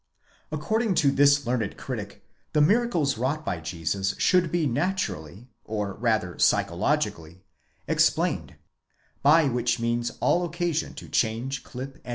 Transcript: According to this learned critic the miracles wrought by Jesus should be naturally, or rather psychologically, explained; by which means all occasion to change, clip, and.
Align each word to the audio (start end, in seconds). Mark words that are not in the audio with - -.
According 0.51 0.95
to 0.95 1.11
this 1.11 1.45
learned 1.45 1.77
critic 1.77 2.25
the 2.53 2.59
miracles 2.59 3.19
wrought 3.19 3.45
by 3.45 3.59
Jesus 3.59 4.15
should 4.17 4.51
be 4.51 4.65
naturally, 4.65 5.45
or 5.63 5.93
rather 5.93 6.39
psychologically, 6.39 7.43
explained; 7.87 8.55
by 9.21 9.45
which 9.45 9.79
means 9.79 10.09
all 10.19 10.43
occasion 10.43 10.95
to 10.95 11.07
change, 11.07 11.63
clip, 11.63 11.99
and. 12.03 12.09